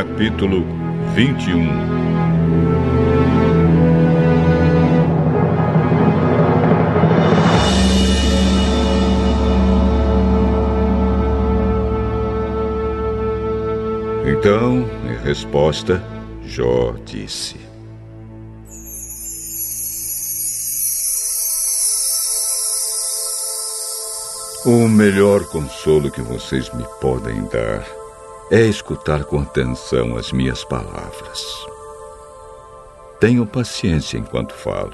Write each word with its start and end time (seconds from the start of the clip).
capítulo 0.00 0.64
21 1.14 1.60
Então, 14.26 14.88
em 15.04 15.22
resposta, 15.22 16.02
Jó 16.46 16.94
disse: 17.04 17.56
O 24.64 24.88
melhor 24.88 25.44
consolo 25.50 26.10
que 26.10 26.22
vocês 26.22 26.72
me 26.72 26.86
podem 27.02 27.44
dar 27.52 27.99
é 28.50 28.62
escutar 28.62 29.24
com 29.24 29.40
atenção 29.40 30.16
as 30.16 30.32
minhas 30.32 30.64
palavras. 30.64 31.46
Tenham 33.20 33.46
paciência 33.46 34.18
enquanto 34.18 34.52
falo. 34.52 34.92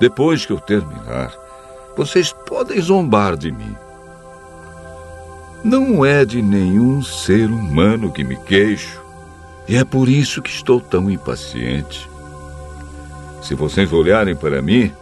Depois 0.00 0.44
que 0.44 0.52
eu 0.52 0.58
terminar, 0.58 1.32
vocês 1.96 2.32
podem 2.32 2.80
zombar 2.80 3.36
de 3.36 3.52
mim. 3.52 3.76
Não 5.62 6.04
é 6.04 6.24
de 6.24 6.42
nenhum 6.42 7.02
ser 7.02 7.46
humano 7.46 8.10
que 8.10 8.24
me 8.24 8.36
queixo, 8.36 9.00
e 9.68 9.76
é 9.76 9.84
por 9.84 10.08
isso 10.08 10.42
que 10.42 10.50
estou 10.50 10.80
tão 10.80 11.08
impaciente. 11.08 12.08
Se 13.42 13.54
vocês 13.54 13.92
olharem 13.92 14.34
para 14.34 14.60
mim, 14.60 14.92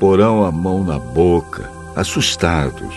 porão 0.00 0.44
a 0.44 0.50
mão 0.50 0.82
na 0.82 0.98
boca, 0.98 1.70
assustados. 1.94 2.94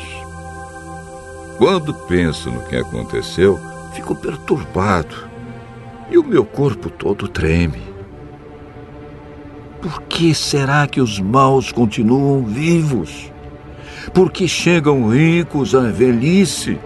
Quando 1.58 1.94
penso 1.94 2.50
no 2.50 2.64
que 2.64 2.76
aconteceu, 2.76 3.60
fico 3.94 4.16
perturbado 4.16 5.30
e 6.10 6.18
o 6.18 6.24
meu 6.24 6.44
corpo 6.44 6.90
todo 6.90 7.28
treme. 7.28 7.82
Por 9.82 10.02
que 10.04 10.34
será 10.36 10.88
que 10.88 11.02
os 11.02 11.20
maus 11.20 11.72
continuam 11.72 12.44
vivos? 12.44 13.32
Por 14.14 14.32
que 14.32 14.48
chegam 14.48 15.10
ricos 15.10 15.74
à 15.74 15.90
velhice? 15.90 16.78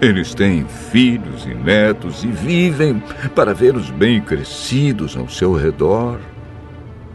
Eles 0.00 0.34
têm 0.34 0.66
filhos 0.90 1.46
e 1.46 1.54
netos 1.54 2.24
e 2.24 2.28
vivem 2.28 3.02
para 3.34 3.54
vê-los 3.54 3.90
bem 3.90 4.20
crescidos 4.20 5.16
ao 5.16 5.28
seu 5.28 5.52
redor. 5.52 6.18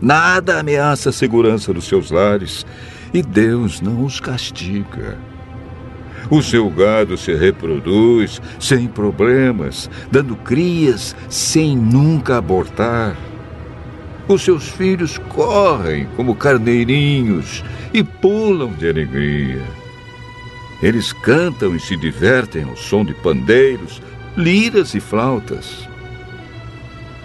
Nada 0.01 0.59
ameaça 0.59 1.09
a 1.09 1.13
segurança 1.13 1.73
dos 1.73 1.85
seus 1.85 2.11
lares 2.11 2.65
e 3.13 3.21
Deus 3.21 3.81
não 3.81 4.05
os 4.05 4.19
castiga. 4.19 5.17
O 6.29 6.41
seu 6.41 6.69
gado 6.69 7.17
se 7.17 7.33
reproduz 7.33 8.41
sem 8.59 8.85
problemas, 8.87 9.89
dando 10.11 10.35
crias 10.35 11.15
sem 11.29 11.75
nunca 11.77 12.37
abortar. 12.37 13.15
Os 14.27 14.41
seus 14.41 14.67
filhos 14.67 15.17
correm 15.29 16.05
como 16.17 16.35
carneirinhos 16.35 17.63
e 17.93 18.03
pulam 18.03 18.73
de 18.73 18.89
alegria. 18.89 19.63
Eles 20.83 21.13
cantam 21.13 21.73
e 21.75 21.79
se 21.79 21.95
divertem 21.95 22.63
ao 22.63 22.75
som 22.75 23.05
de 23.05 23.13
pandeiros, 23.13 24.01
liras 24.35 24.93
e 24.93 24.99
flautas. 24.99 25.87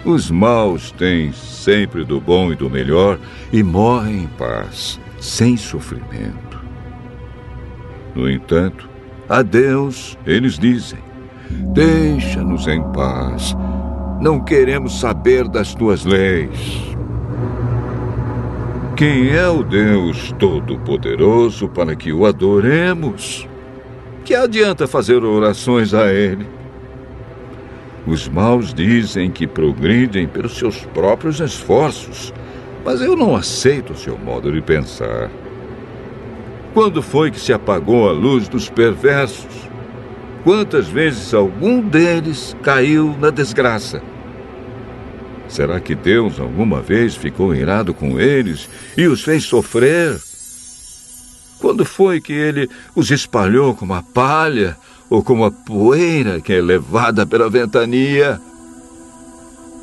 Os 0.05 0.31
maus 0.31 0.91
têm 0.91 1.33
sempre 1.33 2.05
do 2.05 2.21
bom 2.21 2.53
e 2.53 2.55
do 2.55 2.69
melhor 2.69 3.19
e 3.51 3.61
morrem 3.61 4.23
em 4.23 4.27
paz, 4.27 4.99
sem 5.19 5.57
sofrimento. 5.57 6.61
No 8.15 8.29
entanto, 8.29 8.92
a 9.29 9.41
Deus 9.41 10.17
eles 10.25 10.57
dizem: 10.57 10.99
Deixa-nos 11.73 12.67
em 12.67 12.81
paz. 12.91 13.55
Não 14.21 14.39
queremos 14.39 14.99
saber 14.99 15.47
das 15.47 15.73
tuas 15.75 16.05
leis. 16.05 16.95
Quem 18.95 19.31
é 19.31 19.47
o 19.49 19.63
Deus 19.63 20.31
Todo-Poderoso 20.39 21.67
para 21.67 21.95
que 21.95 22.13
o 22.13 22.25
adoremos? 22.25 23.47
Que 24.23 24.35
adianta 24.35 24.87
fazer 24.87 25.23
orações 25.23 25.93
a 25.93 26.13
Ele? 26.13 26.47
Os 28.05 28.29
maus 28.29 28.73
dizem 28.73 29.31
que 29.31 29.47
progridem 29.47 30.27
pelos 30.27 30.57
seus 30.57 30.85
próprios 30.85 31.39
esforços, 31.39 32.33
mas 32.85 33.01
eu 33.01 33.15
não 33.15 33.35
aceito 33.35 33.93
o 33.93 33.97
seu 33.97 34.17
modo 34.17 34.51
de 34.51 34.61
pensar. 34.61 35.29
Quando 36.73 37.03
foi 37.03 37.29
que 37.29 37.39
se 37.39 37.53
apagou 37.53 38.09
a 38.09 38.11
luz 38.11 38.47
dos 38.47 38.67
perversos? 38.67 39.69
Quantas 40.43 40.87
vezes 40.87 41.31
algum 41.33 41.79
deles 41.79 42.55
caiu 42.63 43.15
na 43.19 43.29
desgraça? 43.29 44.01
Será 45.47 45.79
que 45.79 45.93
Deus 45.93 46.39
alguma 46.39 46.81
vez 46.81 47.15
ficou 47.15 47.53
irado 47.53 47.93
com 47.93 48.19
eles 48.19 48.67
e 48.97 49.05
os 49.05 49.21
fez 49.21 49.43
sofrer? 49.43 50.19
Quando 51.59 51.85
foi 51.85 52.19
que 52.19 52.33
ele 52.33 52.67
os 52.95 53.11
espalhou 53.11 53.75
como 53.75 53.93
a 53.93 54.01
palha 54.01 54.75
ou 55.09 55.23
como 55.23 55.45
a 55.45 55.51
poeira 55.51 56.41
que 56.41 56.53
é 56.53 56.59
levada 56.59 57.23
pela 57.23 57.51
ventania? 57.51 58.41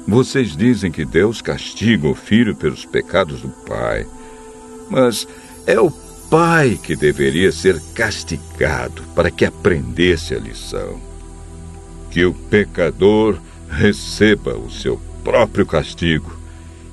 Vocês 0.08 0.56
dizem 0.56 0.90
que 0.90 1.04
Deus 1.04 1.40
castiga 1.40 2.08
o 2.08 2.16
filho 2.16 2.56
pelos 2.56 2.84
pecados 2.84 3.42
do 3.42 3.48
pai. 3.48 4.04
Mas 4.90 5.26
é 5.66 5.80
o 5.80 5.90
pai 6.30 6.78
que 6.80 6.94
deveria 6.94 7.50
ser 7.50 7.80
castigado 7.92 9.02
para 9.16 9.32
que 9.32 9.44
aprendesse 9.44 10.32
a 10.32 10.38
lição. 10.38 11.00
Que 12.08 12.24
o 12.24 12.32
pecador 12.32 13.38
receba 13.68 14.56
o 14.56 14.70
seu 14.70 15.00
próprio 15.24 15.66
castigo. 15.66 16.38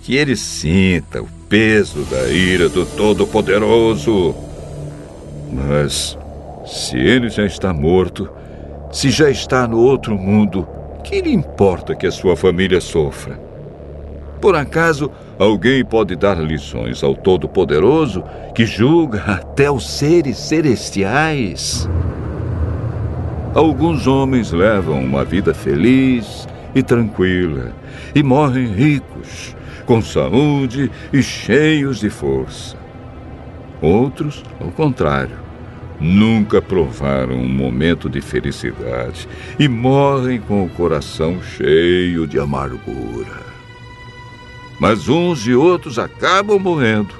Que 0.01 0.15
ele 0.15 0.35
sinta 0.35 1.21
o 1.21 1.27
peso 1.47 2.01
da 2.05 2.27
ira 2.29 2.67
do 2.67 2.85
Todo-Poderoso. 2.85 4.35
Mas, 5.51 6.17
se 6.65 6.97
ele 6.97 7.29
já 7.29 7.45
está 7.45 7.71
morto, 7.71 8.27
se 8.91 9.11
já 9.11 9.29
está 9.29 9.67
no 9.67 9.77
outro 9.77 10.17
mundo, 10.17 10.67
que 11.03 11.21
lhe 11.21 11.31
importa 11.31 11.95
que 11.95 12.07
a 12.07 12.11
sua 12.11 12.35
família 12.35 12.81
sofra? 12.81 13.46
Por 14.39 14.55
acaso 14.55 15.11
alguém 15.39 15.83
pode 15.83 16.15
dar 16.15 16.37
lições 16.37 17.03
ao 17.03 17.15
Todo-Poderoso 17.15 18.23
que 18.53 18.65
julga 18.65 19.21
até 19.27 19.69
os 19.69 19.89
seres 19.89 20.37
celestiais? 20.37 21.89
Alguns 23.53 24.05
homens 24.05 24.51
levam 24.51 25.03
uma 25.03 25.25
vida 25.25 25.53
feliz 25.53 26.47
e 26.75 26.83
tranquila 26.83 27.71
e 28.13 28.21
morrem 28.21 28.67
ricos, 28.67 29.55
com 29.85 30.01
saúde 30.01 30.91
e 31.11 31.23
cheios 31.23 31.99
de 31.99 32.09
força. 32.09 32.77
Outros, 33.81 34.43
ao 34.59 34.69
contrário, 34.69 35.37
nunca 35.99 36.61
provaram 36.61 37.35
um 37.35 37.49
momento 37.49 38.07
de 38.07 38.21
felicidade 38.21 39.27
e 39.57 39.67
morrem 39.67 40.39
com 40.39 40.63
o 40.63 40.69
coração 40.69 41.41
cheio 41.41 42.27
de 42.27 42.39
amargura. 42.39 43.46
Mas 44.79 45.09
uns 45.09 45.45
e 45.47 45.53
outros 45.53 45.97
acabam 45.97 46.59
morrendo, 46.59 47.13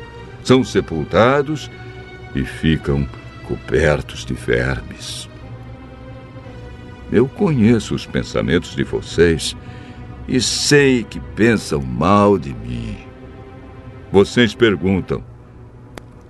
são 0.44 0.64
sepultados 0.64 1.72
e 2.36 2.44
ficam 2.46 3.08
cobertos 3.44 4.24
de 4.26 4.34
vermes. 4.34 5.28
Eu 7.12 7.28
conheço 7.28 7.96
os 7.96 8.06
pensamentos 8.06 8.76
de 8.76 8.84
vocês 8.84 9.56
e 10.28 10.42
sei 10.42 11.04
que 11.04 11.20
pensam 11.20 11.82
mal 11.82 12.38
de 12.38 12.54
mim. 12.54 12.98
Vocês 14.12 14.54
perguntam: 14.54 15.24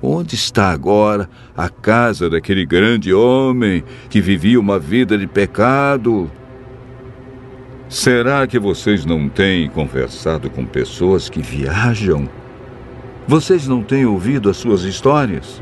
onde 0.02 0.36
está 0.36 0.69
agora 0.69 1.30
a 1.56 1.68
casa 1.68 2.30
daquele 2.30 2.66
grande 2.66 3.13
homem 3.13 3.84
que 4.10 4.22
vivia 4.22 4.60
uma 4.60 4.80
vida 4.80 5.18
de 5.18 5.28
pecado? 5.28 6.30
Será 7.89 8.45
que 8.45 8.60
vocês 8.60 9.06
não 9.06 9.30
têm 9.30 9.69
conversado 9.69 10.50
com 10.50 10.66
pessoas 10.66 11.30
que 11.30 11.42
viajam? 11.42 12.28
Vocês 13.25 13.66
não 13.66 13.81
têm 13.81 14.06
ouvido 14.06 14.50
as 14.50 14.57
suas 14.57 14.81
histórias? 14.84 15.62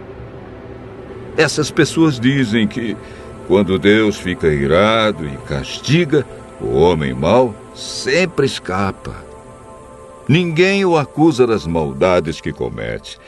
Essas 1.38 1.70
pessoas 1.70 2.20
dizem 2.20 2.68
que 2.68 2.98
quando 3.48 3.78
Deus 3.78 4.18
fica 4.18 4.48
irado 4.48 5.28
e 5.28 5.38
castiga, 5.48 6.26
o 6.60 6.74
homem 6.74 7.14
mau 7.14 7.54
sempre 7.76 8.48
escapa. 8.48 9.16
Ninguém 10.28 10.84
o 10.84 10.98
acusa 10.98 11.46
das 11.46 11.68
maldades 11.68 12.42
que 12.42 12.52
comete. 12.52 13.20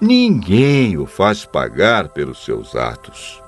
Ninguém 0.00 0.96
o 0.96 1.04
faz 1.04 1.44
pagar 1.44 2.08
pelos 2.08 2.42
seus 2.42 2.74
atos. 2.74 3.42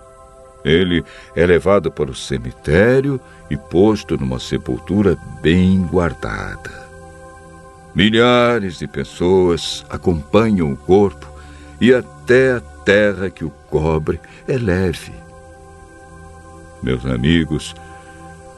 Ele 0.69 1.03
é 1.35 1.47
levado 1.47 1.91
para 1.91 2.11
o 2.11 2.15
cemitério 2.15 3.20
e 3.50 3.56
posto 3.56 4.17
numa 4.17 4.38
sepultura 4.38 5.17
bem 5.41 5.82
guardada. 5.82 6.87
Milhares 7.94 8.79
de 8.79 8.87
pessoas 8.87 9.85
acompanham 9.88 10.73
o 10.73 10.76
corpo 10.76 11.26
e 11.81 11.93
até 11.93 12.53
a 12.53 12.61
terra 12.61 13.31
que 13.31 13.44
o 13.44 13.50
cobre 13.70 14.20
é 14.47 14.59
leve. 14.59 15.12
Meus 16.82 17.05
amigos, 17.06 17.75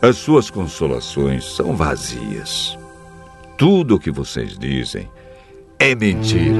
As 0.03 0.17
suas 0.17 0.49
consolações 0.49 1.45
são 1.45 1.77
vazias. 1.77 2.79
Tudo 3.59 3.97
o 3.97 4.01
que 4.01 4.11
vocês 4.11 4.59
dizem 4.59 5.06
é 5.79 5.95
mentira. 5.95 6.56